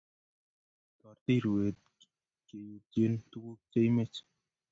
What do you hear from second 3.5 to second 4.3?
che imech.